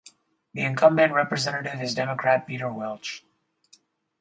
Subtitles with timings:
[0.55, 3.23] The incumbent representative is Democrat Peter Welch.